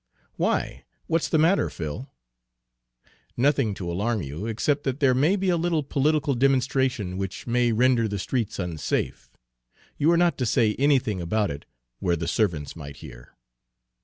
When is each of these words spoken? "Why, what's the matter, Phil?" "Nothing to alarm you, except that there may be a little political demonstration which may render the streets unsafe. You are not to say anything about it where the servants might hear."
"Why, 0.35 0.83
what's 1.05 1.29
the 1.29 1.37
matter, 1.37 1.69
Phil?" 1.69 2.09
"Nothing 3.37 3.75
to 3.75 3.91
alarm 3.91 4.23
you, 4.23 4.47
except 4.47 4.83
that 4.83 4.99
there 4.99 5.13
may 5.13 5.35
be 5.35 5.49
a 5.49 5.57
little 5.57 5.83
political 5.83 6.33
demonstration 6.33 7.19
which 7.19 7.45
may 7.45 7.71
render 7.71 8.07
the 8.07 8.17
streets 8.17 8.57
unsafe. 8.57 9.29
You 9.99 10.09
are 10.11 10.17
not 10.17 10.39
to 10.39 10.45
say 10.47 10.73
anything 10.79 11.21
about 11.21 11.51
it 11.51 11.65
where 11.99 12.15
the 12.15 12.27
servants 12.27 12.75
might 12.75 12.95
hear." 12.97 13.37